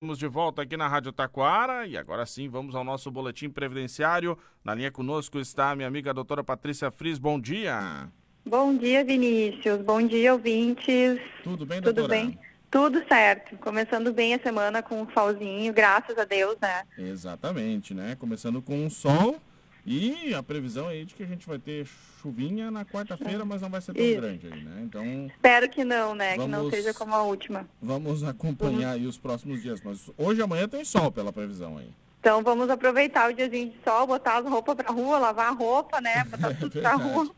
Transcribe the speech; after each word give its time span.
Estamos 0.00 0.16
de 0.16 0.28
volta 0.28 0.62
aqui 0.62 0.76
na 0.76 0.86
Rádio 0.86 1.10
Taquara 1.10 1.84
e 1.84 1.96
agora 1.96 2.24
sim 2.24 2.48
vamos 2.48 2.76
ao 2.76 2.84
nosso 2.84 3.10
boletim 3.10 3.50
previdenciário. 3.50 4.38
Na 4.62 4.72
linha 4.72 4.92
conosco 4.92 5.40
está 5.40 5.74
minha 5.74 5.88
amiga 5.88 6.14
doutora 6.14 6.44
Patrícia 6.44 6.88
Fris. 6.88 7.18
Bom 7.18 7.40
dia. 7.40 8.08
Bom 8.46 8.76
dia, 8.76 9.04
Vinícius. 9.04 9.84
Bom 9.84 10.00
dia, 10.00 10.34
ouvintes. 10.34 11.20
Tudo 11.42 11.66
bem, 11.66 11.80
doutora? 11.80 12.06
Tudo 12.06 12.08
bem. 12.08 12.38
Tudo 12.70 13.04
certo. 13.08 13.56
Começando 13.56 14.12
bem 14.12 14.34
a 14.34 14.38
semana 14.38 14.84
com 14.84 15.02
um 15.02 15.10
solzinho, 15.10 15.72
graças 15.72 16.16
a 16.16 16.24
Deus, 16.24 16.56
né? 16.62 16.84
Exatamente, 16.96 17.92
né? 17.92 18.14
Começando 18.14 18.62
com 18.62 18.84
um 18.86 18.88
sol 18.88 19.40
e 19.88 20.34
a 20.34 20.42
previsão 20.42 20.88
aí 20.88 21.04
de 21.04 21.14
que 21.14 21.22
a 21.22 21.26
gente 21.26 21.46
vai 21.46 21.58
ter 21.58 21.86
chuvinha 22.20 22.70
na 22.70 22.84
quarta-feira, 22.84 23.44
mas 23.44 23.62
não 23.62 23.70
vai 23.70 23.80
ser 23.80 23.94
tão 23.94 24.04
Isso. 24.04 24.20
grande 24.20 24.46
aí, 24.46 24.62
né? 24.62 24.82
Então. 24.84 25.26
Espero 25.26 25.68
que 25.68 25.82
não, 25.82 26.14
né? 26.14 26.36
Vamos, 26.36 26.44
que 26.44 26.50
não 26.50 26.70
seja 26.70 26.92
como 26.92 27.14
a 27.14 27.22
última. 27.22 27.66
Vamos 27.80 28.22
acompanhar 28.22 28.88
uhum. 28.88 28.94
aí 28.94 29.06
os 29.06 29.16
próximos 29.16 29.62
dias. 29.62 29.80
Mas 29.82 30.10
hoje 30.18 30.40
e 30.40 30.42
amanhã 30.42 30.68
tem 30.68 30.84
sol 30.84 31.10
pela 31.10 31.32
previsão 31.32 31.78
aí. 31.78 31.90
Então 32.20 32.42
vamos 32.42 32.68
aproveitar 32.68 33.30
o 33.30 33.32
diazinho 33.32 33.70
de 33.70 33.78
sol, 33.82 34.06
botar 34.06 34.38
as 34.38 34.46
roupas 34.46 34.74
pra 34.74 34.92
rua, 34.92 35.18
lavar 35.18 35.48
a 35.48 35.54
roupa, 35.54 36.00
né? 36.00 36.24
Botar 36.28 36.54
tudo 36.54 36.78
é 36.78 36.82
pra 36.82 36.94
rua. 36.94 37.30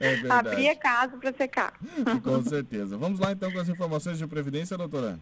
É 0.00 0.30
Abrir 0.30 0.68
a 0.70 0.76
casa 0.76 1.16
para 1.16 1.32
secar. 1.32 1.74
Com 2.24 2.42
certeza. 2.42 2.96
Vamos 2.96 3.20
lá 3.20 3.32
então 3.32 3.52
com 3.52 3.58
as 3.60 3.68
informações 3.68 4.18
de 4.18 4.26
Previdência, 4.26 4.76
doutora? 4.76 5.18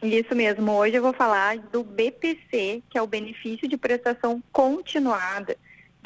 Isso 0.00 0.34
mesmo. 0.34 0.70
Hoje 0.72 0.94
eu 0.94 1.02
vou 1.02 1.12
falar 1.12 1.58
do 1.58 1.82
BPC, 1.82 2.82
que 2.88 2.96
é 2.96 3.02
o 3.02 3.06
benefício 3.06 3.68
de 3.68 3.76
prestação 3.76 4.40
continuada 4.52 5.56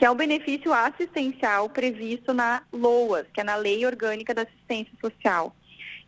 que 0.03 0.07
é 0.07 0.11
o 0.11 0.17
benefício 0.17 0.73
assistencial 0.73 1.69
previsto 1.69 2.35
na 2.35 2.65
LOAS, 2.73 3.25
que 3.33 3.41
é 3.41 3.45
na 3.45 3.55
Lei 3.55 3.87
Orgânica 3.87 4.35
da 4.35 4.43
Assistência 4.43 4.93
Social. 5.01 5.55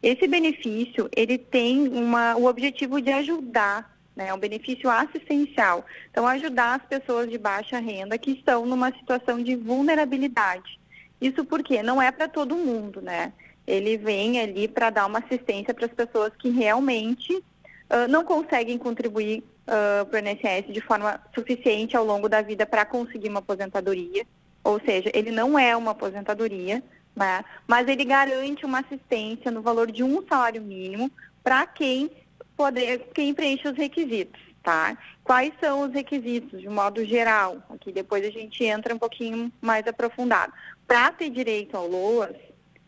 Esse 0.03 0.27
benefício, 0.27 1.09
ele 1.15 1.39
tem 1.39 1.87
uma, 1.87 2.35
o 2.35 2.47
objetivo 2.47 3.01
de 3.01 3.13
ajudar, 3.13 3.97
né, 4.17 4.31
é 4.31 4.35
um 4.35 4.39
benefício 4.39 4.91
assistencial. 4.91 5.87
Então, 6.11 6.27
ajudar 6.27 6.81
as 6.81 6.83
pessoas 6.89 7.31
de 7.31 7.39
baixa 7.39 7.79
renda 7.79 8.19
que 8.19 8.33
estão 8.33 8.67
numa 8.67 8.91
situação 8.91 9.41
de 9.41 9.55
vulnerabilidade. 9.55 10.81
Isso 11.21 11.45
porque 11.45 11.81
não 11.81 12.03
é 12.03 12.11
para 12.11 12.27
todo 12.27 12.57
mundo, 12.57 13.01
né? 13.01 13.33
Ele 13.65 13.97
vem 13.97 14.41
ali 14.41 14.67
para 14.67 14.91
dar 14.91 15.07
uma 15.07 15.21
assistência 15.21 15.73
para 15.73 15.87
as 15.87 15.93
pessoas 15.93 16.33
que 16.37 16.51
realmente 16.51 17.33
uh, 17.33 18.09
não 18.09 18.25
conseguem 18.25 18.77
contribuir 18.77 19.45
uh, 19.67 20.07
para 20.07 20.23
o 20.23 20.29
INSS 20.29 20.73
de 20.73 20.81
forma 20.81 21.21
suficiente 21.35 21.97
ao 21.97 22.05
longo 22.05 22.29
da 22.29 22.43
vida 22.43 22.67
para 22.67 22.85
conseguir 22.85 23.29
uma 23.29 23.41
aposentadoria. 23.41 24.27
Ou 24.63 24.81
seja, 24.81 25.11
ele 25.13 25.31
não 25.31 25.59
é 25.59 25.77
uma 25.77 25.91
aposentadoria, 25.91 26.83
né? 27.15 27.45
mas 27.67 27.87
ele 27.87 28.05
garante 28.05 28.65
uma 28.65 28.81
assistência 28.81 29.51
no 29.51 29.63
valor 29.63 29.91
de 29.91 30.03
um 30.03 30.27
salário 30.27 30.63
mínimo 30.63 31.11
para 31.43 31.67
quem 31.67 32.11
poder, 32.57 33.11
quem 33.15 33.35
preenche 33.35 33.69
os 33.69 33.77
requisitos, 33.77 34.41
tá? 34.63 34.97
Quais 35.23 35.53
são 35.61 35.83
os 35.83 35.93
requisitos 35.93 36.61
de 36.61 36.69
modo 36.69 37.05
geral? 37.05 37.63
Aqui 37.71 37.93
depois 37.93 38.25
a 38.25 38.31
gente 38.31 38.65
entra 38.65 38.95
um 38.95 38.99
pouquinho 38.99 39.53
mais 39.61 39.87
aprofundado. 39.87 40.53
Para 40.87 41.11
ter 41.13 41.31
direito 41.31 41.77
ao 41.77 41.87
LOAS, 41.87 42.37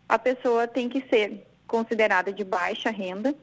a 0.09 0.19
pessoa 0.19 0.67
tem 0.67 0.89
que 0.89 1.05
ser 1.09 1.47
considerada 1.67 2.33
de 2.33 2.45
baixa 2.45 2.91
renda, 2.91 3.35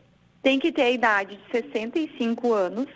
tem 0.42 0.60
que 0.60 0.72
ter 0.72 0.84
a 0.84 0.92
idade 0.92 1.38
de 1.38 1.52
65 1.52 2.54
anos, 2.54 2.88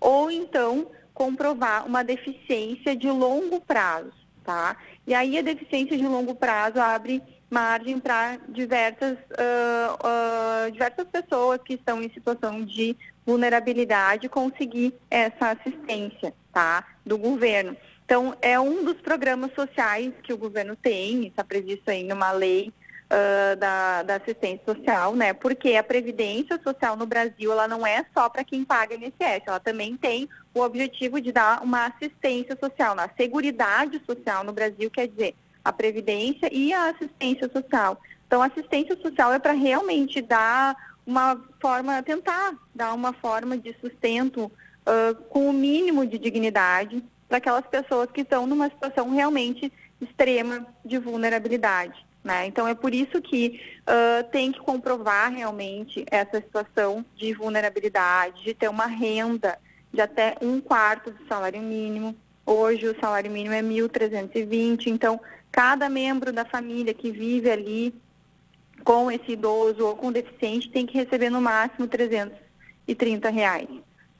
ou 0.00 0.30
então 0.30 0.90
comprovar 1.12 1.86
uma 1.86 2.04
deficiência 2.04 2.94
de 2.94 3.10
longo 3.10 3.60
prazo, 3.60 4.12
tá? 4.44 4.76
E 5.06 5.14
aí 5.14 5.38
a 5.38 5.42
deficiência 5.42 5.96
de 5.96 6.06
longo 6.06 6.34
prazo 6.34 6.80
abre 6.80 7.22
margem 7.50 7.98
para 7.98 8.38
diversas, 8.48 9.16
uh, 9.18 10.66
uh, 10.66 10.70
diversas 10.70 11.06
pessoas 11.08 11.60
que 11.64 11.74
estão 11.74 12.02
em 12.02 12.10
situação 12.10 12.64
de 12.64 12.96
vulnerabilidade 13.24 14.28
conseguir 14.28 14.94
essa 15.10 15.50
assistência, 15.50 16.34
tá? 16.52 16.84
Do 17.04 17.18
governo. 17.18 17.76
Então, 18.04 18.34
é 18.40 18.58
um 18.58 18.84
dos 18.84 19.00
programas 19.02 19.52
sociais 19.54 20.12
que 20.22 20.32
o 20.32 20.38
governo 20.38 20.74
tem, 20.74 21.26
está 21.26 21.44
previsto 21.44 21.90
aí 21.90 22.04
numa 22.04 22.32
lei 22.32 22.72
uh, 23.10 23.56
da, 23.56 24.02
da, 24.02 24.16
assistência 24.16 24.60
social, 24.64 25.14
né? 25.14 25.32
Porque 25.32 25.74
a 25.74 25.82
previdência 25.82 26.60
social 26.62 26.96
no 26.96 27.06
Brasil 27.06 27.50
ela 27.52 27.66
não 27.66 27.86
é 27.86 28.04
só 28.14 28.28
para 28.28 28.44
quem 28.44 28.64
paga 28.64 28.94
INSS, 28.94 29.42
ela 29.46 29.60
também 29.60 29.96
tem 29.96 30.28
o 30.54 30.60
objetivo 30.60 31.20
de 31.20 31.32
dar 31.32 31.62
uma 31.62 31.86
assistência 31.86 32.56
social, 32.60 32.94
na 32.94 33.08
seguridade 33.16 34.00
social 34.06 34.44
no 34.44 34.52
Brasil, 34.52 34.90
quer 34.90 35.08
dizer, 35.08 35.34
a 35.64 35.72
previdência 35.72 36.48
e 36.52 36.72
a 36.72 36.90
assistência 36.90 37.50
social. 37.52 38.00
Então, 38.26 38.42
assistência 38.42 38.96
social 39.00 39.32
é 39.32 39.38
para 39.38 39.52
realmente 39.52 40.20
dar 40.20 40.76
uma 41.06 41.40
forma, 41.60 42.02
tentar 42.02 42.54
dar 42.74 42.92
uma 42.92 43.12
forma 43.14 43.56
de 43.56 43.74
sustento 43.80 44.44
uh, 44.44 45.14
com 45.30 45.48
o 45.48 45.52
mínimo 45.52 46.06
de 46.06 46.18
dignidade 46.18 47.02
para 47.26 47.38
aquelas 47.38 47.66
pessoas 47.66 48.10
que 48.10 48.20
estão 48.22 48.46
numa 48.46 48.68
situação 48.68 49.10
realmente 49.10 49.72
extrema 50.00 50.66
de 50.84 50.98
vulnerabilidade. 50.98 52.07
Né? 52.28 52.44
Então, 52.44 52.68
é 52.68 52.74
por 52.74 52.92
isso 52.92 53.22
que 53.22 53.58
uh, 53.88 54.22
tem 54.30 54.52
que 54.52 54.60
comprovar 54.60 55.32
realmente 55.32 56.04
essa 56.10 56.38
situação 56.42 57.02
de 57.16 57.32
vulnerabilidade, 57.32 58.44
de 58.44 58.52
ter 58.52 58.68
uma 58.68 58.84
renda 58.84 59.58
de 59.90 60.02
até 60.02 60.36
um 60.42 60.60
quarto 60.60 61.10
do 61.10 61.26
salário 61.26 61.62
mínimo. 61.62 62.14
Hoje, 62.44 62.86
o 62.86 63.00
salário 63.00 63.30
mínimo 63.30 63.54
é 63.54 63.62
1.320, 63.62 64.88
então, 64.88 65.18
cada 65.50 65.88
membro 65.88 66.30
da 66.30 66.44
família 66.44 66.92
que 66.92 67.10
vive 67.10 67.50
ali 67.50 67.94
com 68.84 69.10
esse 69.10 69.32
idoso 69.32 69.86
ou 69.86 69.96
com 69.96 70.12
deficiente 70.12 70.68
tem 70.68 70.84
que 70.84 70.98
receber 70.98 71.30
no 71.30 71.40
máximo 71.40 71.88
330 71.88 73.30
reais. 73.30 73.70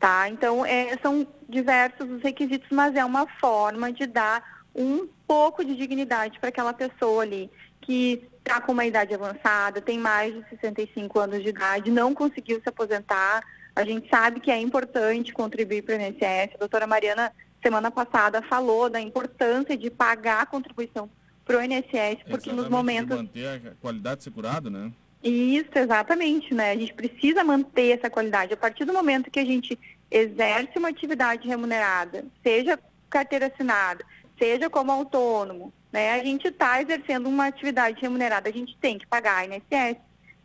Tá? 0.00 0.30
Então, 0.30 0.64
é, 0.64 0.96
são 1.02 1.26
diversos 1.46 2.10
os 2.10 2.22
requisitos, 2.22 2.70
mas 2.70 2.96
é 2.96 3.04
uma 3.04 3.26
forma 3.38 3.92
de 3.92 4.06
dar 4.06 4.64
um 4.74 5.06
pouco 5.26 5.62
de 5.62 5.76
dignidade 5.76 6.38
para 6.40 6.48
aquela 6.48 6.72
pessoa 6.72 7.22
ali 7.22 7.50
que 7.88 8.22
está 8.36 8.60
com 8.60 8.72
uma 8.72 8.84
idade 8.84 9.14
avançada, 9.14 9.80
tem 9.80 9.98
mais 9.98 10.34
de 10.34 10.46
65 10.50 11.18
anos 11.18 11.42
de 11.42 11.48
idade, 11.48 11.90
não 11.90 12.14
conseguiu 12.14 12.60
se 12.60 12.68
aposentar. 12.68 13.42
A 13.74 13.82
gente 13.82 14.10
sabe 14.10 14.40
que 14.40 14.50
é 14.50 14.60
importante 14.60 15.32
contribuir 15.32 15.80
para 15.80 15.96
o 15.96 15.98
INSS. 15.98 16.54
A 16.54 16.58
doutora 16.58 16.86
Mariana, 16.86 17.32
semana 17.62 17.90
passada, 17.90 18.42
falou 18.42 18.90
da 18.90 19.00
importância 19.00 19.74
de 19.74 19.88
pagar 19.88 20.42
a 20.42 20.46
contribuição 20.46 21.08
para 21.46 21.56
o 21.56 21.62
INSS, 21.62 22.24
porque 22.28 22.50
exatamente, 22.50 22.52
nos 22.56 22.68
momentos. 22.68 23.16
Manter 23.16 23.46
a 23.46 23.74
qualidade 23.80 24.22
segurada, 24.22 24.68
né? 24.68 24.92
Isso, 25.24 25.70
exatamente, 25.74 26.52
né? 26.52 26.72
A 26.72 26.76
gente 26.76 26.92
precisa 26.92 27.42
manter 27.42 27.96
essa 27.96 28.10
qualidade. 28.10 28.52
A 28.52 28.56
partir 28.58 28.84
do 28.84 28.92
momento 28.92 29.30
que 29.30 29.40
a 29.40 29.46
gente 29.46 29.78
exerce 30.10 30.78
uma 30.78 30.90
atividade 30.90 31.48
remunerada, 31.48 32.26
seja 32.42 32.78
carteira 33.08 33.46
assinada, 33.46 34.04
seja 34.38 34.68
como 34.68 34.92
autônomo, 34.92 35.72
né, 35.92 36.12
a 36.20 36.24
gente 36.24 36.48
está 36.48 36.80
exercendo 36.82 37.28
uma 37.28 37.46
atividade 37.46 38.00
remunerada, 38.00 38.48
a 38.48 38.52
gente 38.52 38.76
tem 38.78 38.98
que 38.98 39.06
pagar 39.06 39.38
a 39.38 39.44
INSS. 39.46 39.98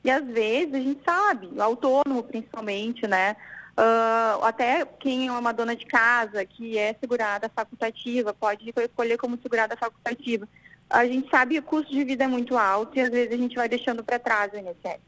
E 0.03 0.11
às 0.11 0.25
vezes 0.25 0.73
a 0.73 0.79
gente 0.79 1.01
sabe, 1.03 1.47
o 1.47 1.61
autônomo 1.61 2.23
principalmente, 2.23 3.07
né? 3.07 3.35
Uh, 3.75 4.43
até 4.43 4.85
quem 4.99 5.27
é 5.27 5.31
uma 5.31 5.51
dona 5.51 5.75
de 5.75 5.85
casa 5.85 6.45
que 6.45 6.77
é 6.77 6.93
segurada 6.99 7.49
facultativa, 7.49 8.33
pode 8.33 8.69
escolher 8.69 9.17
como 9.17 9.39
segurada 9.41 9.75
facultativa. 9.75 10.47
A 10.89 11.05
gente 11.05 11.29
sabe 11.29 11.55
que 11.55 11.59
o 11.59 11.63
custo 11.63 11.91
de 11.91 12.03
vida 12.03 12.25
é 12.25 12.27
muito 12.27 12.57
alto 12.57 12.97
e 12.97 13.01
às 13.01 13.09
vezes 13.09 13.33
a 13.33 13.37
gente 13.37 13.55
vai 13.55 13.67
deixando 13.67 14.03
para 14.03 14.19
trás 14.19 14.51
o 14.53 14.57
INSS. 14.57 14.99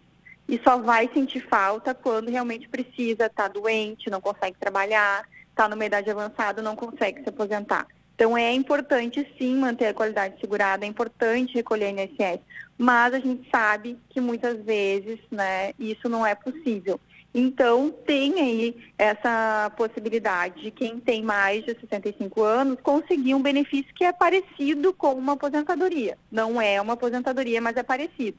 E 0.47 0.59
só 0.63 0.78
vai 0.78 1.09
sentir 1.13 1.41
falta 1.47 1.94
quando 1.94 2.31
realmente 2.31 2.67
precisa, 2.67 3.28
está 3.28 3.47
doente, 3.47 4.09
não 4.09 4.22
consegue 4.22 4.57
trabalhar, 4.59 5.28
está 5.50 5.67
numa 5.67 5.85
idade 5.85 6.09
avançada, 6.09 6.62
não 6.62 6.75
consegue 6.75 7.22
se 7.22 7.29
aposentar. 7.29 7.88
Então 8.15 8.37
é 8.37 8.53
importante 8.53 9.27
sim 9.37 9.55
manter 9.55 9.87
a 9.87 9.93
qualidade 9.93 10.39
segurada, 10.39 10.85
é 10.85 10.87
importante 10.87 11.53
recolher 11.53 11.89
INSS, 11.89 12.39
mas 12.77 13.13
a 13.13 13.19
gente 13.19 13.47
sabe 13.49 13.97
que 14.09 14.21
muitas 14.21 14.63
vezes, 14.63 15.19
né, 15.29 15.73
isso 15.77 16.07
não 16.07 16.25
é 16.25 16.33
possível. 16.33 16.99
Então 17.33 17.93
tem 18.05 18.39
aí 18.39 18.77
essa 18.97 19.69
possibilidade 19.75 20.61
de 20.61 20.72
quem 20.72 21.01
tem 21.01 21.22
mais 21.22 21.66
de 21.66 21.78
65 21.78 22.41
anos 22.41 22.78
conseguir 22.81 23.35
um 23.35 23.41
benefício 23.41 23.93
que 23.93 24.05
é 24.05 24.13
parecido 24.13 24.93
com 24.93 25.13
uma 25.13 25.34
aposentadoria. 25.34 26.17
Não 26.31 26.61
é 26.61 26.79
uma 26.79 26.93
aposentadoria, 26.93 27.59
mas 27.59 27.75
é 27.75 27.84
parecido. 27.84 28.37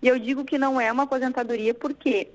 E 0.00 0.06
eu 0.06 0.16
digo 0.20 0.44
que 0.44 0.56
não 0.56 0.80
é 0.80 0.92
uma 0.92 1.02
aposentadoria 1.02 1.74
porque 1.74 2.28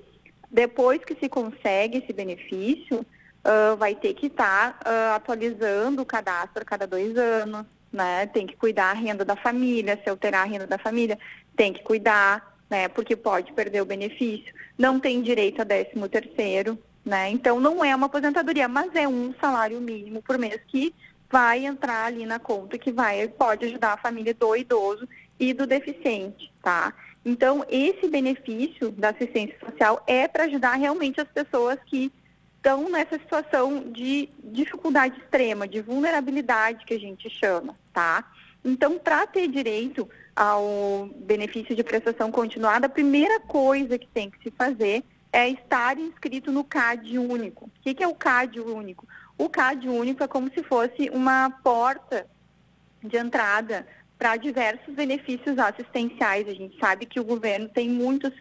depois 0.50 1.02
que 1.02 1.14
se 1.14 1.30
consegue 1.30 1.98
esse 1.98 2.12
benefício, 2.12 3.06
uh, 3.44 3.76
vai 3.76 3.94
ter 3.94 4.14
que 4.14 4.26
estar 4.26 4.78
tá, 4.78 4.90
uh, 4.90 5.16
atualizando 5.16 6.02
o 6.02 6.06
cadastro 6.06 6.62
a 6.62 6.64
cada 6.64 6.86
dois 6.86 7.16
anos, 7.16 7.66
né? 7.92 8.26
Tem 8.26 8.46
que 8.46 8.56
cuidar 8.56 8.90
a 8.90 8.94
renda 8.94 9.24
da 9.24 9.36
família, 9.36 10.00
se 10.02 10.08
alterar 10.08 10.42
a 10.42 10.50
renda 10.50 10.66
da 10.66 10.78
família, 10.78 11.18
tem 11.56 11.72
que 11.72 11.82
cuidar, 11.82 12.56
né? 12.70 12.88
Porque 12.88 13.14
pode 13.14 13.52
perder 13.52 13.82
o 13.82 13.86
benefício. 13.86 14.52
Não 14.78 14.98
tem 14.98 15.22
direito 15.22 15.60
a 15.60 15.64
décimo 15.64 16.08
terceiro, 16.08 16.78
né? 17.04 17.30
Então 17.30 17.60
não 17.60 17.84
é 17.84 17.94
uma 17.94 18.06
aposentadoria, 18.06 18.68
mas 18.68 18.94
é 18.94 19.06
um 19.06 19.34
salário 19.40 19.80
mínimo 19.80 20.22
por 20.22 20.38
mês 20.38 20.60
que 20.68 20.94
vai 21.30 21.64
entrar 21.64 22.06
ali 22.06 22.26
na 22.26 22.38
conta 22.38 22.78
que 22.78 22.92
vai 22.92 23.26
pode 23.26 23.64
ajudar 23.64 23.94
a 23.94 23.96
família 23.96 24.34
do 24.34 24.54
idoso 24.54 25.08
e 25.40 25.52
do 25.54 25.66
deficiente, 25.66 26.52
tá? 26.62 26.92
Então 27.24 27.64
esse 27.68 28.08
benefício 28.08 28.90
da 28.90 29.10
assistência 29.10 29.56
social 29.64 30.02
é 30.06 30.28
para 30.28 30.44
ajudar 30.44 30.74
realmente 30.74 31.20
as 31.20 31.28
pessoas 31.28 31.78
que 31.86 32.12
estão 32.62 32.88
nessa 32.88 33.18
situação 33.18 33.90
de 33.90 34.28
dificuldade 34.44 35.18
extrema, 35.18 35.66
de 35.66 35.80
vulnerabilidade 35.80 36.84
que 36.86 36.94
a 36.94 37.00
gente 37.00 37.28
chama, 37.28 37.76
tá? 37.92 38.24
Então, 38.64 39.00
para 39.00 39.26
ter 39.26 39.48
direito 39.48 40.08
ao 40.36 41.10
benefício 41.16 41.74
de 41.74 41.82
prestação 41.82 42.30
continuada, 42.30 42.86
a 42.86 42.88
primeira 42.88 43.40
coisa 43.40 43.98
que 43.98 44.06
tem 44.06 44.30
que 44.30 44.40
se 44.44 44.52
fazer 44.52 45.02
é 45.32 45.48
estar 45.48 45.98
inscrito 45.98 46.52
no 46.52 46.62
CAD 46.62 47.18
único. 47.18 47.64
O 47.64 47.70
que, 47.82 47.94
que 47.94 48.04
é 48.04 48.06
o 48.06 48.14
CAD 48.14 48.60
único? 48.60 49.08
O 49.36 49.48
CAD 49.48 49.88
único 49.88 50.22
é 50.22 50.28
como 50.28 50.48
se 50.52 50.62
fosse 50.62 51.10
uma 51.12 51.50
porta 51.64 52.28
de 53.02 53.16
entrada 53.16 53.84
para 54.16 54.36
diversos 54.36 54.94
benefícios 54.94 55.58
assistenciais. 55.58 56.46
A 56.46 56.54
gente 56.54 56.78
sabe 56.78 57.06
que 57.06 57.18
o 57.18 57.24
governo 57.24 57.68
tem 57.68 57.88
muitos, 57.88 58.32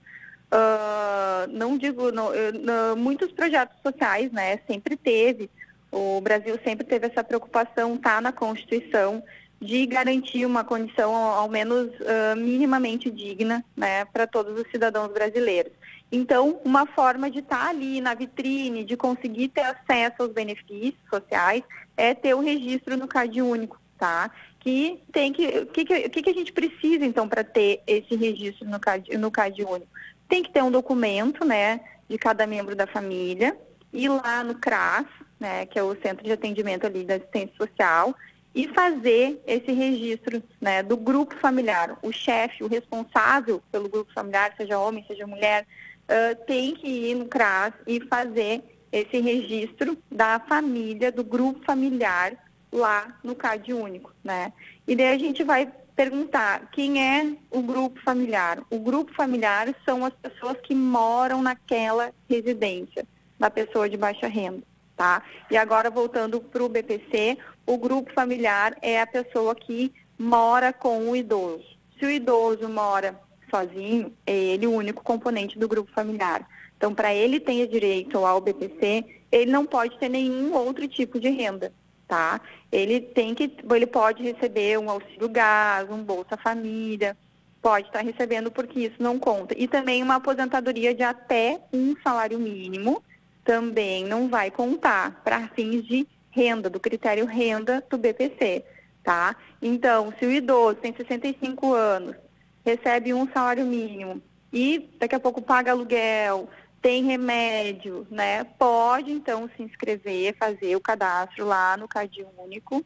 uh, 0.52 1.48
não 1.52 1.78
digo, 1.78 2.12
não, 2.12 2.30
uh, 2.30 2.96
muitos 2.96 3.32
projetos 3.32 3.78
sociais, 3.82 4.32
né? 4.32 4.60
Sempre 4.68 4.96
teve. 4.96 5.50
O 5.92 6.22
Brasil 6.22 6.58
sempre 6.64 6.86
teve 6.86 7.08
essa 7.08 7.24
preocupação, 7.24 7.98
tá 7.98 8.22
na 8.22 8.32
Constituição, 8.32 9.24
de 9.60 9.86
garantir 9.86 10.46
uma 10.46 10.64
condição 10.64 11.14
ao 11.14 11.48
menos 11.50 11.90
uh, 12.00 12.36
minimamente 12.36 13.12
digna, 13.12 13.64
né, 13.76 14.06
para 14.06 14.26
todos 14.26 14.60
os 14.60 14.70
cidadãos 14.72 15.12
brasileiros. 15.12 15.72
Então, 16.12 16.60
uma 16.66 16.86
forma 16.86 17.30
de 17.30 17.40
estar 17.40 17.66
tá 17.66 17.70
ali 17.70 18.02
na 18.02 18.14
vitrine, 18.14 18.84
de 18.84 18.98
conseguir 18.98 19.50
ter 19.50 19.62
acesso 19.62 20.24
aos 20.24 20.32
benefícios 20.32 21.00
sociais, 21.10 21.64
é 21.96 22.14
ter 22.14 22.34
o 22.34 22.40
registro 22.40 22.98
no 22.98 23.08
CAD 23.08 23.42
único, 23.42 23.80
tá? 23.98 24.32
que 24.62 25.00
tem 25.12 25.34
que. 25.34 25.46
O 25.60 25.66
que, 25.66 25.84
que, 25.84 26.22
que, 26.22 26.30
a 26.30 26.34
gente 26.34 26.54
precisa, 26.54 27.04
então, 27.04 27.28
para 27.28 27.44
ter 27.44 27.82
esse 27.86 28.16
registro 28.16 28.68
no 28.70 28.80
CAD, 28.80 29.18
no 29.18 29.32
único? 29.70 29.91
Tem 30.32 30.42
que 30.42 30.50
ter 30.50 30.64
um 30.64 30.72
documento, 30.72 31.44
né, 31.44 31.82
de 32.08 32.18
cada 32.18 32.48
membro 32.48 32.74
da 32.74 32.88
família, 32.88 33.54
ir 33.92 34.08
lá 34.08 34.46
no 34.46 34.56
CRAS, 34.56 35.06
né, 35.38 35.66
que 35.66 35.78
é 35.78 35.84
o 35.84 35.94
Centro 36.02 36.24
de 36.24 36.32
Atendimento 36.32 36.86
ali 36.86 37.04
da 37.04 37.16
Assistência 37.16 37.54
Social, 37.58 38.16
e 38.56 38.70
fazer 38.70 39.44
esse 39.46 39.74
registro 39.74 40.42
né, 40.62 40.82
do 40.82 40.96
grupo 40.96 41.36
familiar. 41.36 42.00
O 42.02 42.14
chefe, 42.14 42.64
o 42.64 42.68
responsável 42.68 43.62
pelo 43.74 43.90
grupo 43.90 44.14
familiar, 44.14 44.54
seja 44.56 44.80
homem, 44.80 45.04
seja 45.06 45.28
mulher, 45.28 45.68
uh, 46.04 46.46
tem 46.46 46.76
que 46.76 46.88
ir 46.88 47.16
no 47.16 47.26
CRAS 47.26 47.74
e 47.86 48.00
fazer 48.00 48.64
esse 48.90 49.20
registro 49.20 49.98
da 50.10 50.40
família, 50.40 51.12
do 51.12 51.26
grupo 51.26 51.62
familiar, 51.66 52.38
lá 52.72 53.20
no 53.22 53.36
CAD 53.36 53.74
único, 53.74 54.14
né? 54.24 54.54
E 54.88 54.96
daí 54.96 55.14
a 55.14 55.18
gente 55.18 55.44
vai 55.44 55.70
perguntar 56.02 56.72
quem 56.72 57.00
é 57.00 57.32
o 57.52 57.62
grupo 57.62 58.02
familiar. 58.02 58.64
O 58.72 58.80
grupo 58.80 59.14
familiar 59.14 59.72
são 59.86 60.04
as 60.04 60.14
pessoas 60.16 60.58
que 60.64 60.74
moram 60.74 61.44
naquela 61.44 62.12
residência 62.28 63.06
da 63.38 63.52
pessoa 63.52 63.88
de 63.88 63.98
baixa 63.98 64.28
renda, 64.28 64.64
tá? 64.98 65.22
E 65.52 65.56
agora 65.56 65.92
voltando 65.92 66.42
para 66.42 66.64
o 66.64 66.70
BPC, 66.70 67.38
o 67.68 67.78
grupo 67.78 68.12
familiar 68.16 68.76
é 68.82 69.00
a 69.00 69.06
pessoa 69.06 69.54
que 69.54 69.94
mora 70.18 70.74
com 70.74 71.08
o 71.08 71.16
idoso. 71.16 71.78
Se 72.00 72.06
o 72.08 72.10
idoso 72.10 72.68
mora 72.68 73.14
sozinho, 73.52 74.12
é 74.26 74.34
ele 74.34 74.66
o 74.66 74.74
único 74.74 75.04
componente 75.04 75.60
do 75.60 75.68
grupo 75.68 75.92
familiar. 75.94 76.48
Então, 76.78 76.96
para 76.96 77.14
ele 77.14 77.40
ter 77.40 77.68
direito 77.68 78.26
ao 78.26 78.42
BPC, 78.42 79.06
ele 79.32 79.52
não 79.52 79.68
pode 79.68 80.00
ter 80.00 80.10
nenhum 80.10 80.52
outro 80.56 80.88
tipo 80.88 81.20
de 81.20 81.30
renda 81.30 81.72
tá? 82.12 82.42
Ele 82.70 83.00
tem 83.00 83.34
que, 83.34 83.50
ele 83.74 83.88
pode 83.88 84.22
receber 84.22 84.78
um 84.78 84.90
auxílio 84.90 85.30
gás, 85.30 85.90
um 85.90 86.04
Bolsa 86.04 86.36
Família, 86.36 87.16
pode 87.62 87.88
estar 87.88 88.02
recebendo 88.02 88.52
porque 88.52 88.82
isso 88.82 88.98
não 89.00 89.18
conta. 89.18 89.56
E 89.58 89.66
também 89.66 90.04
uma 90.04 90.16
aposentadoria 90.16 90.94
de 90.94 91.04
até 91.04 91.62
um 91.72 91.96
salário 92.04 92.38
mínimo 92.38 93.02
também 93.46 94.04
não 94.04 94.28
vai 94.28 94.52
contar 94.52 95.22
para 95.24 95.48
fins 95.56 95.86
de 95.86 96.06
renda, 96.32 96.70
do 96.70 96.82
critério 96.82 97.26
renda 97.26 97.82
do 97.90 97.98
BPC, 97.98 98.66
tá? 99.06 99.34
Então, 99.62 100.14
se 100.20 100.26
o 100.26 100.32
idoso 100.32 100.80
tem 100.82 100.94
65 100.94 101.74
anos, 101.74 102.18
recebe 102.66 103.14
um 103.14 103.26
salário 103.32 103.66
mínimo 103.66 104.22
e 104.52 104.90
daqui 105.00 105.16
a 105.16 105.20
pouco 105.20 105.42
paga 105.42 105.72
aluguel, 105.72 106.50
tem 106.82 107.04
remédio, 107.04 108.08
né? 108.10 108.44
Pode 108.44 109.12
então 109.12 109.50
se 109.56 109.62
inscrever, 109.62 110.36
fazer 110.38 110.76
o 110.76 110.82
cadastro 110.82 111.46
lá 111.46 111.78
no 111.78 111.88
Cadinho 111.88 112.30
Único, 112.38 112.84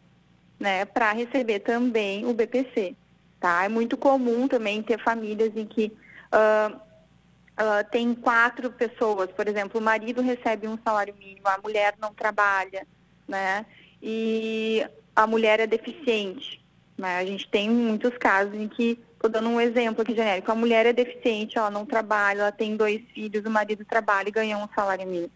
né? 0.59 0.83
Para 0.85 1.13
receber 1.13 1.59
também 1.59 2.25
o 2.25 2.33
BPC, 2.33 2.95
tá? 3.39 3.63
É 3.63 3.69
muito 3.69 3.95
comum 3.95 4.47
também 4.47 4.83
ter 4.83 5.01
famílias 5.01 5.55
em 5.55 5.65
que 5.65 5.91
uh, 6.33 6.75
uh, 6.75 7.89
tem 7.89 8.13
quatro 8.13 8.69
pessoas, 8.71 9.31
por 9.31 9.47
exemplo, 9.47 9.79
o 9.79 9.83
marido 9.83 10.21
recebe 10.21 10.67
um 10.67 10.77
salário 10.83 11.15
mínimo, 11.17 11.47
a 11.47 11.59
mulher 11.63 11.95
não 11.99 12.13
trabalha, 12.13 12.85
né? 13.25 13.65
E 14.01 14.85
a 15.15 15.25
mulher 15.25 15.61
é 15.61 15.67
deficiente, 15.67 16.61
né? 16.97 17.17
A 17.19 17.25
gente 17.25 17.47
tem 17.49 17.69
muitos 17.69 18.17
casos 18.17 18.53
em 18.53 18.67
que 18.67 18.99
Estou 19.25 19.41
dando 19.41 19.55
um 19.55 19.59
exemplo 19.59 20.03
aqui 20.03 20.13
genérico. 20.13 20.51
A 20.51 20.55
mulher 20.55 20.85
é 20.85 20.93
deficiente, 20.93 21.57
ela 21.57 21.71
não 21.71 21.83
trabalha, 21.83 22.41
ela 22.41 22.51
tem 22.51 22.77
dois 22.77 23.01
filhos, 23.11 23.43
o 23.43 23.49
marido 23.49 23.83
trabalha 23.83 24.29
e 24.29 24.31
ganha 24.31 24.55
um 24.55 24.67
salário 24.75 25.07
mínimo. 25.07 25.31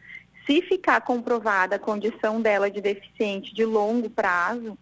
Se 0.45 0.61
ficar 0.61 1.01
comprovada 1.01 1.75
a 1.75 1.79
condição 1.79 2.39
dela 2.39 2.69
de 2.69 2.81
deficiente 2.81 3.51
de 3.51 3.65
longo 3.65 4.07
prazo, 4.07 4.77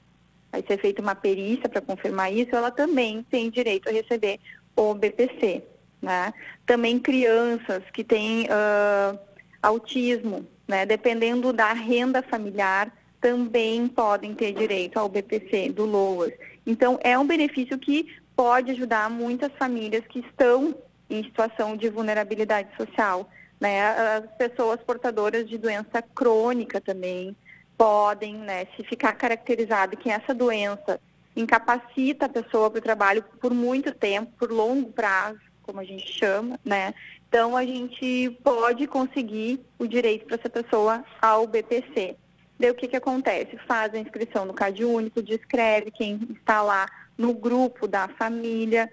vai 0.52 0.62
ser 0.62 0.78
feita 0.78 1.02
uma 1.02 1.16
perícia 1.16 1.70
para 1.70 1.80
confirmar 1.80 2.34
isso, 2.34 2.54
ela 2.54 2.70
também 2.70 3.26
tem 3.32 3.50
direito 3.50 3.88
a 3.88 3.94
receber 3.94 4.42
o 4.76 4.94
BPC. 4.94 5.64
Né? 6.02 6.34
Também 6.66 7.00
crianças 7.00 7.84
que 7.94 8.04
têm 8.04 8.44
uh, 8.48 9.18
autismo, 9.64 10.46
né? 10.68 10.86
dependendo 10.86 11.54
da 11.54 11.72
renda 11.72 12.22
familiar, 12.24 12.92
também 13.22 13.88
podem 13.88 14.36
ter 14.36 14.52
direito 14.52 15.00
ao 15.00 15.08
BPC 15.08 15.70
do 15.70 15.86
LOAS. 15.86 16.34
Então, 16.66 17.00
é 17.02 17.18
um 17.18 17.26
benefício 17.26 17.80
que 17.80 18.06
pode 18.38 18.72
ajudar 18.72 19.10
muitas 19.10 19.52
famílias 19.58 20.06
que 20.08 20.20
estão 20.20 20.76
em 21.10 21.24
situação 21.24 21.76
de 21.76 21.90
vulnerabilidade 21.90 22.70
social. 22.78 23.28
Né? 23.60 23.82
As 23.84 24.32
pessoas 24.38 24.80
portadoras 24.82 25.50
de 25.50 25.58
doença 25.58 26.02
crônica 26.14 26.80
também 26.80 27.36
podem, 27.76 28.36
né, 28.36 28.68
se 28.76 28.84
ficar 28.84 29.14
caracterizado 29.14 29.98
que 29.98 30.10
essa 30.10 30.34
doença 30.34 31.00
incapacita 31.36 32.26
a 32.26 32.30
pessoa 32.30 32.70
para 32.70 32.80
o 32.80 32.82
trabalho 32.82 33.24
por 33.40 33.54
muito 33.54 33.94
tempo, 33.94 34.32
por 34.38 34.52
longo 34.52 34.92
prazo, 34.92 35.40
como 35.62 35.80
a 35.80 35.84
gente 35.84 36.12
chama, 36.12 36.60
né? 36.66 36.94
Então 37.28 37.56
a 37.56 37.64
gente 37.64 38.32
pode 38.44 38.88
conseguir 38.88 39.60
o 39.78 39.86
direito 39.86 40.26
para 40.26 40.38
essa 40.38 40.50
pessoa 40.50 41.04
ao 41.22 41.46
BPC. 41.46 42.16
Daí 42.60 42.72
o 42.72 42.76
que, 42.76 42.88
que 42.88 42.96
acontece? 42.96 43.58
Faz 43.68 43.94
a 43.94 44.00
inscrição 44.00 44.46
no 44.46 44.54
CAD 44.54 44.84
único, 44.84 45.22
descreve 45.22 45.92
quem 45.92 46.20
está 46.32 46.64
lá 46.64 46.88
no 47.18 47.34
grupo 47.34 47.88
da 47.88 48.08
família, 48.08 48.92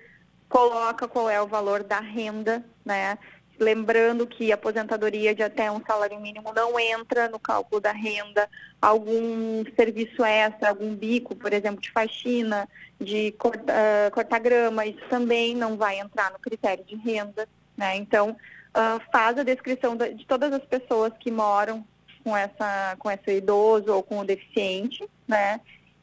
coloca 0.48 1.08
qual 1.08 1.28
é 1.28 1.40
o 1.40 1.46
valor 1.46 1.82
da 1.82 2.00
renda, 2.00 2.64
né? 2.84 3.18
Lembrando 3.58 4.26
que 4.26 4.50
aposentadoria 4.50 5.34
de 5.34 5.42
até 5.42 5.70
um 5.70 5.80
salário 5.84 6.20
mínimo 6.20 6.52
não 6.52 6.78
entra 6.78 7.28
no 7.28 7.38
cálculo 7.38 7.80
da 7.80 7.92
renda, 7.92 8.48
algum 8.82 9.64
serviço 9.76 10.24
extra, 10.24 10.70
algum 10.70 10.94
bico, 10.94 11.36
por 11.36 11.52
exemplo, 11.52 11.80
de 11.80 11.90
faxina, 11.92 12.68
de 13.00 13.32
corta, 13.32 13.72
uh, 13.72 14.10
cortar 14.12 14.40
grama, 14.40 14.86
isso 14.86 15.00
também 15.08 15.54
não 15.54 15.76
vai 15.76 16.00
entrar 16.00 16.32
no 16.32 16.38
critério 16.38 16.84
de 16.84 16.96
renda. 16.96 17.48
Né? 17.76 17.96
Então, 17.96 18.30
uh, 18.30 19.00
faz 19.12 19.38
a 19.38 19.44
descrição 19.44 19.96
de 19.96 20.26
todas 20.26 20.52
as 20.52 20.64
pessoas 20.64 21.12
que 21.18 21.30
moram 21.30 21.84
com, 22.24 22.36
essa, 22.36 22.96
com 22.98 23.10
esse 23.10 23.36
idoso 23.36 23.92
ou 23.92 24.02
com 24.02 24.18
o 24.18 24.24
deficiente, 24.24 25.08
né? 25.28 25.60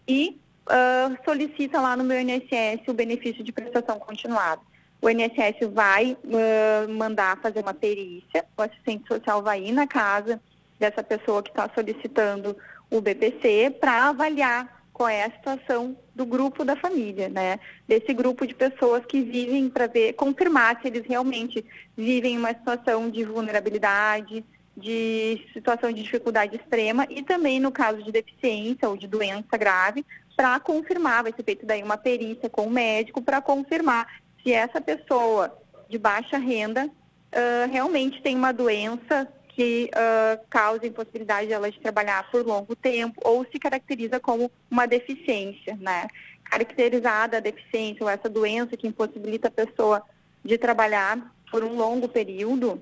E 0.07 0.40
uh, 0.67 1.17
solicita 1.23 1.79
lá 1.79 1.95
no 1.95 2.03
meu 2.03 2.19
INSS 2.19 2.87
o 2.87 2.93
benefício 2.93 3.43
de 3.43 3.51
prestação 3.51 3.99
continuada. 3.99 4.61
O 5.01 5.09
INSS 5.09 5.67
vai 5.73 6.15
uh, 6.23 6.91
mandar 6.91 7.39
fazer 7.41 7.61
uma 7.61 7.73
perícia, 7.73 8.45
o 8.57 8.61
assistente 8.61 9.07
social 9.07 9.41
vai 9.41 9.63
ir 9.63 9.71
na 9.71 9.87
casa 9.87 10.39
dessa 10.79 11.03
pessoa 11.03 11.41
que 11.41 11.49
está 11.49 11.69
solicitando 11.73 12.55
o 12.89 13.01
BPC 13.01 13.77
para 13.79 14.09
avaliar 14.09 14.81
qual 14.93 15.09
é 15.09 15.23
a 15.23 15.31
situação 15.31 15.97
do 16.13 16.25
grupo 16.25 16.63
da 16.63 16.75
família, 16.75 17.29
né? 17.29 17.59
Desse 17.87 18.13
grupo 18.13 18.45
de 18.45 18.53
pessoas 18.53 19.03
que 19.05 19.21
vivem 19.21 19.69
para 19.69 19.87
ver, 19.87 20.13
confirmar 20.13 20.79
se 20.81 20.87
eles 20.87 21.03
realmente 21.07 21.65
vivem 21.97 22.37
uma 22.37 22.49
situação 22.49 23.09
de 23.09 23.23
vulnerabilidade, 23.23 24.45
de 24.75 25.43
situação 25.53 25.91
de 25.91 26.03
dificuldade 26.03 26.55
extrema 26.55 27.07
e 27.09 27.23
também 27.23 27.59
no 27.59 27.71
caso 27.71 28.03
de 28.03 28.11
deficiência 28.11 28.87
ou 28.87 28.95
de 28.95 29.07
doença 29.07 29.57
grave, 29.57 30.05
para 30.35 30.59
confirmar, 30.59 31.23
vai 31.23 31.33
ser 31.33 31.43
feita 31.43 31.65
daí 31.65 31.83
uma 31.83 31.97
perícia 31.97 32.49
com 32.49 32.65
o 32.65 32.71
médico 32.71 33.21
para 33.21 33.41
confirmar 33.41 34.07
se 34.41 34.51
essa 34.51 34.81
pessoa 34.81 35.55
de 35.87 35.97
baixa 35.97 36.37
renda 36.37 36.85
uh, 36.87 37.71
realmente 37.71 38.21
tem 38.21 38.35
uma 38.35 38.51
doença 38.51 39.27
que 39.49 39.91
uh, 39.93 40.41
causa 40.49 40.87
impossibilidade 40.87 41.47
dela 41.47 41.69
de 41.69 41.79
trabalhar 41.79 42.29
por 42.31 42.45
longo 42.45 42.75
tempo 42.75 43.19
ou 43.23 43.45
se 43.51 43.59
caracteriza 43.59 44.19
como 44.19 44.49
uma 44.69 44.87
deficiência, 44.87 45.77
né? 45.79 46.07
Caracterizada 46.45 47.37
a 47.37 47.41
deficiência 47.41 48.03
ou 48.03 48.09
essa 48.09 48.29
doença 48.29 48.77
que 48.77 48.87
impossibilita 48.87 49.49
a 49.49 49.51
pessoa 49.51 50.01
de 50.43 50.57
trabalhar 50.57 51.33
por 51.51 51.63
um 51.63 51.75
longo 51.75 52.07
período, 52.07 52.81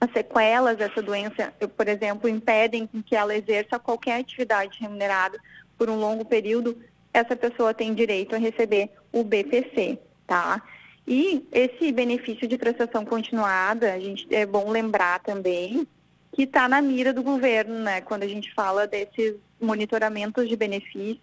as 0.00 0.12
sequelas 0.12 0.76
dessa 0.76 1.02
doença, 1.02 1.52
por 1.76 1.88
exemplo, 1.88 2.28
impedem 2.28 2.86
que 3.06 3.16
ela 3.16 3.34
exerça 3.34 3.78
qualquer 3.78 4.20
atividade 4.20 4.78
remunerada 4.78 5.38
por 5.76 5.90
um 5.90 5.98
longo 5.98 6.24
período, 6.24 6.76
essa 7.12 7.34
pessoa 7.34 7.72
tem 7.72 7.94
direito 7.94 8.34
a 8.34 8.38
receber 8.38 8.90
o 9.12 9.24
BPC, 9.24 9.98
tá? 10.26 10.62
E 11.06 11.46
esse 11.52 11.92
benefício 11.92 12.48
de 12.48 12.58
prestação 12.58 13.04
continuada, 13.04 13.92
a 13.92 13.98
gente 13.98 14.26
é 14.34 14.44
bom 14.44 14.70
lembrar 14.70 15.20
também 15.20 15.86
que 16.32 16.42
está 16.42 16.68
na 16.68 16.82
mira 16.82 17.12
do 17.12 17.22
governo, 17.22 17.78
né? 17.78 18.00
Quando 18.00 18.24
a 18.24 18.28
gente 18.28 18.52
fala 18.52 18.86
desses 18.86 19.36
monitoramentos 19.60 20.48
de 20.48 20.56
benefício, 20.56 21.22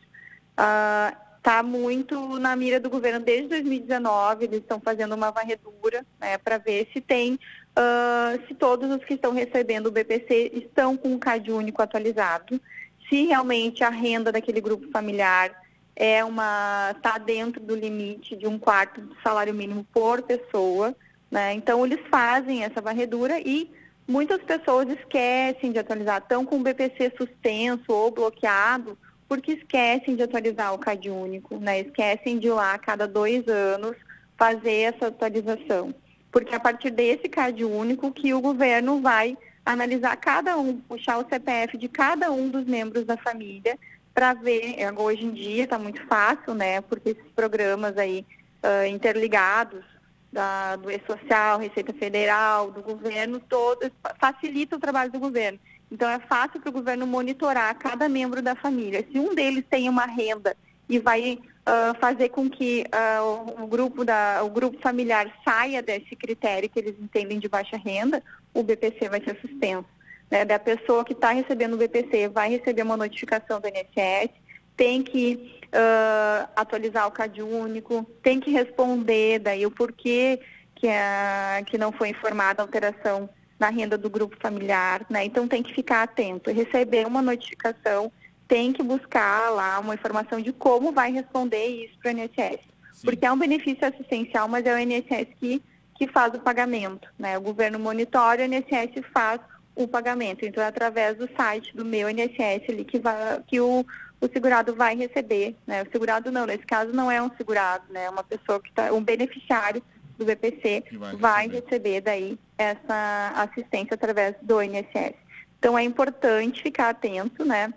está 1.38 1.62
uh, 1.62 1.64
muito 1.64 2.40
na 2.40 2.56
mira 2.56 2.80
do 2.80 2.90
governo 2.90 3.20
desde 3.20 3.50
2019. 3.50 4.46
Eles 4.46 4.60
estão 4.60 4.80
fazendo 4.80 5.14
uma 5.14 5.32
varredura 5.32 6.06
né, 6.20 6.38
para 6.38 6.58
ver 6.58 6.88
se 6.94 7.02
tem, 7.02 7.34
uh, 7.78 8.48
se 8.48 8.56
todos 8.56 8.90
os 8.90 9.04
que 9.04 9.14
estão 9.16 9.34
recebendo 9.34 9.88
o 9.88 9.92
BPC 9.92 10.52
estão 10.56 10.98
com 10.98 11.14
o 11.14 11.20
CAD 11.20 11.52
único 11.52 11.82
atualizado, 11.82 12.60
se 13.08 13.26
realmente 13.26 13.84
a 13.84 13.90
renda 13.90 14.32
daquele 14.32 14.62
grupo 14.62 14.90
familiar 14.92 15.52
é 15.96 16.24
uma 16.24 16.94
está 16.96 17.18
dentro 17.18 17.62
do 17.62 17.76
limite 17.76 18.36
de 18.36 18.48
um 18.48 18.58
quarto 18.58 19.02
do 19.02 19.16
salário 19.22 19.54
mínimo 19.54 19.86
por 19.94 20.22
pessoa, 20.22 20.96
né? 21.30 21.54
Então 21.54 21.86
eles 21.86 22.00
fazem 22.10 22.64
essa 22.64 22.82
varredura 22.82 23.40
e 23.40 23.70
muitas 24.08 24.42
pessoas 24.42 24.90
esquecem 24.90 25.72
de 25.72 25.80
atualizar, 25.80 26.20
estão 26.20 26.46
com 26.46 26.58
o 26.58 26.64
BPC 26.64 27.14
suspenso 27.18 27.92
ou 27.92 28.12
bloqueado 28.12 28.98
porque 29.28 29.54
esquecem 29.54 30.16
de 30.16 30.24
atualizar 30.24 30.74
o 30.74 30.78
CAD 30.78 31.10
único, 31.10 31.58
né? 31.58 31.80
Esquecem 31.82 32.38
de 32.38 32.48
ir 32.48 32.52
lá 32.52 32.74
a 32.74 32.80
cada 32.80 33.08
dois 33.08 33.48
anos 33.48 33.96
fazer 34.38 34.94
essa 34.94 35.08
atualização, 35.08 35.94
porque 36.32 36.54
a 36.54 36.60
partir 36.60 36.92
desse 36.92 37.30
CAD 37.30 37.64
único 37.64 38.12
que 38.12 38.34
o 38.34 38.42
governo 38.42 39.02
vai 39.02 39.38
analisar 39.66 40.16
cada 40.18 40.58
um, 40.58 40.78
puxar 40.78 41.18
o 41.18 41.28
CPF 41.28 41.78
de 41.78 41.88
cada 41.88 42.32
um 42.32 42.50
dos 42.50 42.66
membros 42.66 43.06
da 43.06 43.18
família 43.18 43.78
para 44.14 44.34
ver, 44.34 44.76
é, 44.78 44.92
hoje 44.92 45.26
em 45.26 45.32
dia 45.32 45.64
está 45.64 45.80
muito 45.80 46.06
fácil, 46.06 46.54
né, 46.54 46.82
porque 46.82 47.10
esses 47.10 47.32
programas 47.36 47.98
aí 47.98 48.26
uh, 48.64 48.86
interligados 48.88 49.84
da, 50.32 50.76
do 50.76 50.92
E-Social, 50.92 51.60
Receita 51.60 51.94
Federal, 51.94 52.72
do 52.72 52.82
governo, 52.82 53.40
todos 53.40 53.90
facilita 54.20 54.76
o 54.76 54.80
trabalho 54.80 55.12
do 55.12 55.20
governo. 55.20 55.60
Então 55.92 56.10
é 56.10 56.20
fácil 56.20 56.60
para 56.60 56.70
o 56.70 56.74
governo 56.74 57.06
monitorar 57.06 57.76
cada 57.76 58.10
membro 58.10 58.42
da 58.42 58.56
família. 58.56 59.06
Se 59.12 59.20
um 59.20 59.36
deles 59.36 59.64
tem 59.70 59.88
uma 59.88 60.06
renda 60.06 60.56
e 60.90 60.98
vai 60.98 61.40
uh, 61.68 62.00
fazer 62.00 62.30
com 62.30 62.50
que 62.50 62.84
uh, 62.88 63.64
o, 63.64 63.68
grupo 63.68 64.04
da, 64.04 64.42
o 64.44 64.50
grupo 64.50 64.80
familiar 64.82 65.32
saia 65.46 65.84
desse 65.84 66.16
critério 66.16 66.70
que 66.70 66.80
eles 66.80 66.96
entendem 67.00 67.40
de 67.40 67.48
baixa 67.48 67.78
renda, 67.78 68.24
o 68.54 68.64
BPC 68.64 69.10
vai 69.10 69.22
ser 69.24 69.40
suspenso 69.40 69.86
né, 70.34 70.44
da 70.44 70.58
pessoa 70.58 71.06
que 71.06 71.14
está 71.14 71.32
recebendo 71.32 71.76
o 71.76 71.78
BPC 71.78 72.28
vai 72.28 72.50
receber 72.50 72.82
uma 72.82 72.98
notificação 72.98 73.62
do 73.62 73.68
INSS, 73.68 74.32
tem 74.76 75.04
que 75.04 75.62
uh, 75.68 76.50
atualizar 76.56 77.08
o 77.08 77.12
CAD 77.12 77.44
único, 77.44 78.04
tem 78.24 78.40
que 78.40 78.50
responder 78.50 79.38
daí 79.38 79.64
o 79.64 79.70
porquê 79.70 80.40
que, 80.76 80.88
a, 80.88 81.62
que 81.68 81.78
não 81.78 81.92
foi 81.92 82.10
informada 82.10 82.64
a 82.64 82.66
alteração 82.66 83.30
na 83.60 83.70
renda 83.70 83.96
do 83.96 84.10
grupo 84.10 84.36
familiar, 84.42 85.06
né? 85.08 85.24
Então 85.24 85.48
tem 85.48 85.62
que 85.62 85.72
ficar 85.72 86.02
atento, 86.02 86.50
receber 86.52 87.06
uma 87.06 87.22
notificação, 87.22 88.12
tem 88.48 88.74
que 88.74 88.82
buscar 88.82 89.52
lá 89.52 89.80
uma 89.80 89.94
informação 89.94 90.42
de 90.42 90.52
como 90.52 90.92
vai 90.92 91.12
responder 91.12 91.66
isso 91.68 91.94
para 92.00 92.12
o 92.12 92.18
INSS. 92.18 92.60
Sim. 92.92 93.06
Porque 93.06 93.24
é 93.24 93.32
um 93.32 93.38
benefício 93.38 93.88
assistencial, 93.88 94.48
mas 94.48 94.66
é 94.66 94.74
o 94.74 94.80
INSS 94.80 95.28
que, 95.40 95.62
que 96.06 96.12
faz 96.12 96.34
o 96.34 96.40
pagamento, 96.40 97.08
né? 97.18 97.38
O 97.38 97.42
governo 97.42 97.80
monitora, 97.80 98.42
o 98.42 98.46
INSS 98.46 99.06
faz 99.14 99.40
o 99.74 99.88
pagamento. 99.88 100.46
Então, 100.46 100.62
é 100.62 100.68
através 100.68 101.18
do 101.18 101.30
site 101.36 101.76
do 101.76 101.86
meu 101.86 102.10
INSS 102.10 102.70
ali 102.70 102.84
que, 102.84 103.00
vai, 103.00 103.42
que 103.48 103.62
o, 103.62 103.86
o 104.20 104.28
segurado 104.28 104.76
vai 104.76 104.96
receber, 104.96 105.56
né? 105.66 105.82
O 105.84 105.92
segurado 105.92 106.30
não, 106.30 106.46
nesse 106.46 106.66
caso 106.66 106.92
não 106.92 107.10
é 107.10 107.22
um 107.22 107.32
segurado, 107.38 107.86
né? 107.90 108.06
É 108.06 108.10
uma 108.10 108.24
pessoa 108.24 108.60
que 108.60 108.70
está, 108.70 108.92
um 108.94 109.02
beneficiário 109.02 109.82
do 110.18 110.26
BPC 110.26 110.84
vai, 110.92 111.16
vai 111.16 111.48
receber 111.48 112.02
daí 112.02 112.38
essa 112.58 113.34
assistência 113.36 113.96
através 113.96 114.36
do 114.42 114.62
INSS. 114.62 115.16
Então, 115.58 115.78
é 115.78 115.84
importante 115.84 116.62
ficar 116.62 116.90
atento, 116.90 117.46
né? 117.46 117.74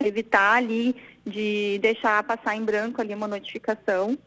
Evitar 0.00 0.54
ali 0.54 0.96
de 1.24 1.78
deixar 1.82 2.22
passar 2.22 2.56
em 2.56 2.64
branco 2.64 3.00
ali 3.00 3.14
uma 3.14 3.28
notificação, 3.28 4.18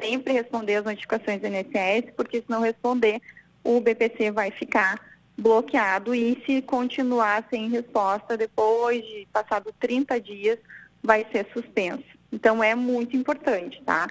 sempre 0.00 0.32
responder 0.32 0.76
as 0.76 0.84
notificações 0.84 1.40
do 1.40 1.46
INSS, 1.46 2.12
porque 2.16 2.38
se 2.38 2.44
não 2.48 2.60
responder, 2.60 3.20
o 3.62 3.80
BPC 3.80 4.30
vai 4.30 4.50
ficar 4.50 5.00
bloqueado 5.36 6.14
e 6.14 6.40
se 6.46 6.62
continuar 6.62 7.44
sem 7.50 7.68
resposta 7.68 8.36
depois 8.36 9.02
de 9.04 9.26
passado 9.32 9.74
30 9.80 10.20
dias 10.20 10.58
vai 11.02 11.26
ser 11.32 11.46
suspenso. 11.52 12.04
Então 12.32 12.62
é 12.62 12.74
muito 12.74 13.16
importante, 13.16 13.82
tá? 13.84 14.08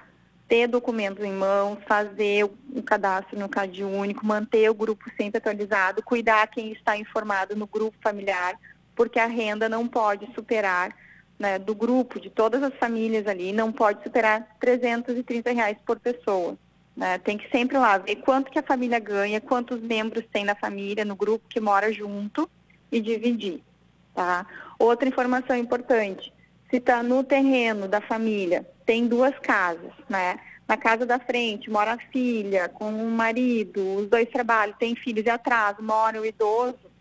Ter 0.48 0.66
documentos 0.66 1.24
em 1.24 1.32
mãos, 1.32 1.78
fazer 1.86 2.44
o 2.44 2.82
cadastro 2.82 3.38
no 3.38 3.48
CAD 3.48 3.82
único, 3.84 4.26
manter 4.26 4.68
o 4.70 4.74
grupo 4.74 5.04
sempre 5.16 5.38
atualizado, 5.38 6.02
cuidar 6.02 6.46
quem 6.48 6.72
está 6.72 6.96
informado 6.96 7.56
no 7.56 7.66
grupo 7.66 7.96
familiar, 8.02 8.58
porque 8.94 9.18
a 9.18 9.26
renda 9.26 9.68
não 9.68 9.88
pode 9.88 10.28
superar 10.34 10.94
né, 11.38 11.58
do 11.58 11.74
grupo, 11.74 12.20
de 12.20 12.30
todas 12.30 12.62
as 12.62 12.74
famílias 12.74 13.26
ali, 13.26 13.52
não 13.52 13.72
pode 13.72 14.02
superar 14.02 14.56
330 14.60 15.52
reais 15.52 15.76
por 15.84 15.98
pessoa. 15.98 16.56
Né? 16.96 17.18
Tem 17.18 17.36
que 17.36 17.48
sempre 17.50 17.76
lá 17.76 17.98
ver 17.98 18.16
quanto 18.16 18.50
que 18.50 18.58
a 18.58 18.62
família 18.62 18.98
ganha, 18.98 19.40
quantos 19.40 19.80
membros 19.80 20.24
tem 20.32 20.44
na 20.44 20.54
família, 20.54 21.04
no 21.04 21.16
grupo 21.16 21.48
que 21.48 21.60
mora 21.60 21.92
junto 21.92 22.48
e 22.90 23.00
dividir. 23.00 23.62
Tá? 24.14 24.46
Outra 24.78 25.08
informação 25.08 25.56
importante, 25.56 26.32
se 26.70 26.76
está 26.76 27.02
no 27.02 27.24
terreno 27.24 27.88
da 27.88 28.00
família, 28.00 28.66
tem 28.86 29.06
duas 29.06 29.36
casas, 29.40 29.92
né? 30.08 30.38
Na 30.66 30.76
casa 30.76 31.04
da 31.04 31.18
frente 31.18 31.70
mora 31.70 31.92
a 31.92 31.98
filha 32.10 32.68
com 32.68 32.88
o 32.88 33.10
marido, 33.10 33.96
os 33.96 34.08
dois 34.08 34.28
trabalham, 34.30 34.74
tem 34.78 34.94
filhos 34.94 35.26
e 35.26 35.30
atrás, 35.30 35.76
mora 35.78 36.20
o 36.20 36.24
idoso. 36.24 36.93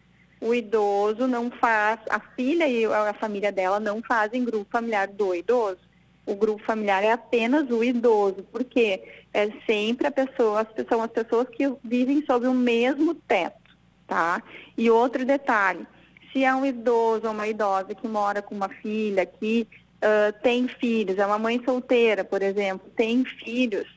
O 0.44 0.54
idoso 0.54 1.26
não 1.28 1.50
faz, 1.50 2.00
a 2.10 2.20
filha 2.20 2.68
e 2.68 2.86
a 2.86 3.14
família 3.14 3.52
dela 3.52 3.80
não 3.80 4.02
fazem 4.02 4.44
grupo 4.44 4.68
familiar 4.70 5.08
do 5.08 5.34
idoso 5.34 5.80
o 6.26 6.36
grupo 6.36 6.64
familiar 6.64 7.04
é 7.04 7.12
apenas 7.12 7.70
o 7.70 7.84
idoso, 7.84 8.44
porque 8.52 9.02
é 9.34 9.50
sempre 9.66 10.08
a 10.08 10.12
pessoa, 10.12 10.68
são 10.88 11.02
as 11.02 11.12
pessoas 11.12 11.48
que 11.50 11.72
vivem 11.84 12.24
sob 12.26 12.48
o 12.48 12.54
mesmo 12.54 13.14
teto, 13.14 13.76
tá? 14.08 14.42
E 14.78 14.90
outro 14.90 15.26
detalhe, 15.26 15.86
se 16.32 16.44
é 16.44 16.56
um 16.56 16.66
idoso 16.66 17.26
ou 17.26 17.34
uma 17.34 17.48
idosa 17.48 17.94
que 17.94 18.08
mora 18.08 18.42
com 18.42 18.56
uma 18.56 18.70
filha, 18.70 19.26
que 19.26 19.68
uh, 19.98 20.42
tem 20.42 20.68
filhos, 20.68 21.18
é 21.18 21.26
uma 21.26 21.40
mãe 21.40 21.62
solteira, 21.66 22.24
por 22.24 22.42
exemplo, 22.42 22.90
tem 22.96 23.26
filhos, 23.26 23.88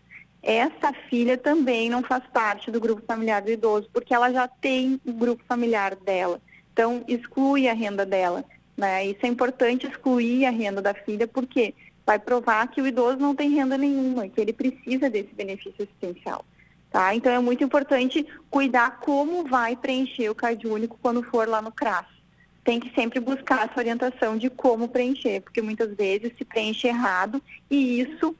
essa 0.46 0.92
filha 1.10 1.36
também 1.36 1.90
não 1.90 2.04
faz 2.04 2.22
parte 2.32 2.70
do 2.70 2.80
grupo 2.80 3.02
familiar 3.04 3.42
do 3.42 3.50
idoso, 3.50 3.90
porque 3.92 4.14
ela 4.14 4.32
já 4.32 4.46
tem 4.46 5.00
o 5.04 5.12
grupo 5.12 5.42
familiar 5.48 5.96
dela. 5.96 6.40
Então, 6.72 7.02
exclui 7.08 7.68
a 7.68 7.72
renda 7.72 8.06
dela. 8.06 8.44
Né? 8.76 9.06
Isso 9.06 9.18
é 9.24 9.28
importante 9.28 9.88
excluir 9.88 10.46
a 10.46 10.50
renda 10.50 10.80
da 10.80 10.94
filha, 10.94 11.26
porque 11.26 11.74
vai 12.06 12.20
provar 12.20 12.68
que 12.68 12.80
o 12.80 12.86
idoso 12.86 13.18
não 13.18 13.34
tem 13.34 13.50
renda 13.50 13.76
nenhuma, 13.76 14.28
que 14.28 14.40
ele 14.40 14.52
precisa 14.52 15.10
desse 15.10 15.34
benefício 15.34 15.82
assistencial. 15.82 16.44
Tá? 16.90 17.12
Então 17.12 17.32
é 17.32 17.40
muito 17.40 17.64
importante 17.64 18.24
cuidar 18.48 19.00
como 19.00 19.42
vai 19.44 19.74
preencher 19.74 20.30
o 20.30 20.34
CAD 20.34 20.68
único 20.68 20.96
quando 21.02 21.24
for 21.24 21.48
lá 21.48 21.60
no 21.60 21.72
CRAS. 21.72 22.06
Tem 22.62 22.78
que 22.78 22.94
sempre 22.94 23.18
buscar 23.18 23.68
essa 23.68 23.80
orientação 23.80 24.36
de 24.38 24.48
como 24.48 24.86
preencher, 24.86 25.40
porque 25.40 25.60
muitas 25.60 25.92
vezes 25.96 26.32
se 26.38 26.44
preenche 26.44 26.86
errado 26.86 27.42
e 27.68 28.00
isso 28.00 28.36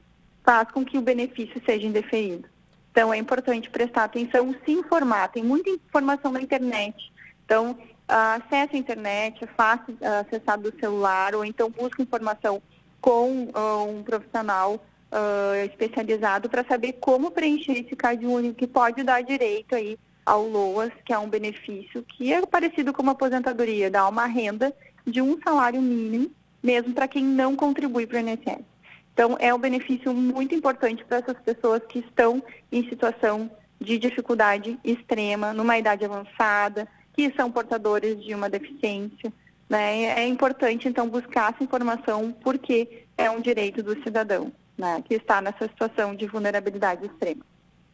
faz 0.47 0.71
com 0.71 0.85
que 0.85 0.97
o 0.97 1.01
benefício 1.01 1.61
seja 1.65 1.85
indeferido. 1.85 2.47
Então 2.89 3.13
é 3.13 3.17
importante 3.17 3.69
prestar 3.69 4.05
atenção, 4.05 4.55
se 4.63 4.71
informar. 4.71 5.27
Tem 5.27 5.43
muita 5.43 5.69
informação 5.69 6.31
na 6.31 6.41
internet. 6.41 7.11
Então, 7.43 7.77
acesse 8.07 8.77
a 8.77 8.79
internet, 8.79 9.45
fácil 9.57 9.97
acessar 10.21 10.57
do 10.57 10.73
celular, 10.79 11.35
ou 11.35 11.43
então 11.43 11.69
busque 11.69 12.01
informação 12.01 12.61
com 13.01 13.49
uh, 13.53 13.89
um 13.89 14.03
profissional 14.03 14.75
uh, 14.75 15.65
especializado 15.65 16.49
para 16.49 16.63
saber 16.63 16.93
como 16.93 17.29
preencher 17.29 17.73
esse 17.73 17.95
CAD 17.95 18.25
único 18.25 18.55
que 18.55 18.67
pode 18.67 19.03
dar 19.03 19.21
direito 19.21 19.75
aí 19.75 19.99
ao 20.25 20.47
LOAS, 20.47 20.91
que 21.05 21.11
é 21.13 21.19
um 21.19 21.29
benefício 21.29 22.03
que 22.03 22.31
é 22.33 22.45
parecido 22.45 22.93
com 22.93 23.03
uma 23.03 23.11
aposentadoria, 23.11 23.91
dá 23.91 24.07
uma 24.07 24.25
renda 24.25 24.73
de 25.05 25.21
um 25.21 25.37
salário 25.41 25.81
mínimo, 25.81 26.31
mesmo 26.63 26.93
para 26.93 27.07
quem 27.07 27.23
não 27.23 27.55
contribui 27.55 28.07
para 28.07 28.17
o 28.17 28.19
INSS. 28.19 28.76
Então, 29.17 29.35
é 29.39 29.51
um 29.51 29.57
benefício 29.57 30.13
muito 30.13 30.53
importante 30.53 31.03
para 31.03 31.17
essas 31.17 31.39
pessoas 31.39 31.81
que 31.89 31.97
estão 31.97 32.43
em 32.71 32.87
situação 32.87 33.49
de 33.81 33.97
dificuldade 33.97 34.77
extrema, 34.83 35.51
numa 35.53 35.75
idade 35.75 36.05
avançada, 36.05 36.87
que 37.13 37.33
são 37.35 37.51
portadores 37.51 38.23
de 38.23 38.35
uma 38.35 38.47
deficiência. 38.47 39.33
Né? 39.67 40.03
É 40.03 40.27
importante, 40.27 40.87
então, 40.87 41.09
buscar 41.09 41.51
essa 41.51 41.63
informação 41.63 42.31
porque 42.31 43.07
é 43.17 43.27
um 43.31 43.41
direito 43.41 43.81
do 43.81 43.99
cidadão 44.03 44.53
né, 44.77 45.03
que 45.07 45.15
está 45.15 45.41
nessa 45.41 45.67
situação 45.67 46.15
de 46.15 46.27
vulnerabilidade 46.27 47.03
extrema. 47.03 47.43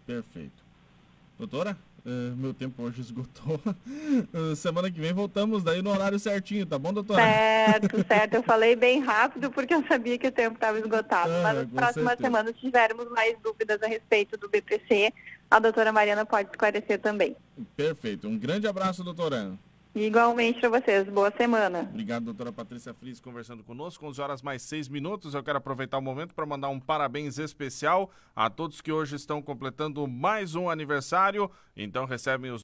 Perfeito. 0.05 0.61
Doutora, 1.39 1.77
Uh, 2.05 2.35
meu 2.35 2.53
tempo 2.53 2.83
hoje 2.83 2.99
esgotou. 2.99 3.59
Uh, 4.33 4.55
semana 4.57 4.91
que 4.91 4.99
vem 4.99 5.13
voltamos 5.13 5.63
daí 5.63 5.81
no 5.81 5.89
horário 5.89 6.19
certinho, 6.19 6.65
tá 6.65 6.77
bom, 6.77 6.91
doutora? 6.91 7.21
Certo, 7.21 8.03
certo. 8.05 8.33
Eu 8.33 8.43
falei 8.43 8.75
bem 8.75 8.99
rápido 8.99 9.49
porque 9.49 9.73
eu 9.73 9.85
sabia 9.87 10.17
que 10.17 10.27
o 10.27 10.31
tempo 10.31 10.55
estava 10.55 10.77
esgotado. 10.77 11.31
Ah, 11.31 11.41
Mas 11.41 11.55
nas 11.55 11.67
próximas 11.67 11.93
certeza. 11.93 12.23
semanas, 12.23 12.55
se 12.55 12.61
tivermos 12.61 13.09
mais 13.09 13.37
dúvidas 13.41 13.81
a 13.81 13.87
respeito 13.87 14.35
do 14.37 14.49
BPC, 14.49 15.13
a 15.49 15.59
doutora 15.59 15.93
Mariana 15.93 16.25
pode 16.25 16.49
esclarecer 16.49 16.99
também. 16.99 17.37
Perfeito. 17.75 18.27
Um 18.27 18.37
grande 18.37 18.67
abraço, 18.67 19.01
doutora. 19.01 19.53
Igualmente 19.95 20.59
para 20.59 20.69
vocês. 20.69 21.07
Boa 21.07 21.31
semana. 21.31 21.81
Obrigado, 21.81 22.25
doutora 22.25 22.51
Patrícia 22.51 22.93
Fris, 22.93 23.19
conversando 23.19 23.63
conosco. 23.63 24.05
11 24.05 24.21
horas 24.21 24.41
mais 24.41 24.61
6 24.61 24.87
minutos. 24.87 25.33
Eu 25.33 25.43
quero 25.43 25.57
aproveitar 25.57 25.97
o 25.97 26.01
momento 26.01 26.35
para 26.35 26.45
mandar 26.45 26.69
um 26.69 26.79
parabéns 26.79 27.39
especial 27.39 28.11
a 28.35 28.49
todos 28.49 28.81
que 28.81 28.91
hoje 28.91 29.15
estão 29.15 29.41
completando 29.41 30.07
mais 30.07 30.53
um 30.53 30.69
aniversário. 30.69 31.49
Então 31.75 32.05
recebem 32.05 32.51
os 32.51 32.61